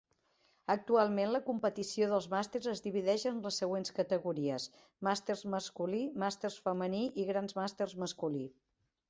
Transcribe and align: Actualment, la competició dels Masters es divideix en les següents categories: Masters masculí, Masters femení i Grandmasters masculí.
Actualment, 0.73 1.27
la 1.33 1.41
competició 1.49 2.07
dels 2.13 2.27
Masters 2.31 2.69
es 2.71 2.81
divideix 2.85 3.25
en 3.33 3.37
les 3.43 3.59
següents 3.63 3.93
categories: 3.99 4.67
Masters 5.09 5.45
masculí, 5.57 6.01
Masters 6.25 6.59
femení 6.67 7.05
i 7.23 7.29
Grandmasters 7.31 7.97
masculí. 8.07 8.45